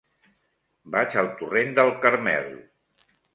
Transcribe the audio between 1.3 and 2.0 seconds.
torrent del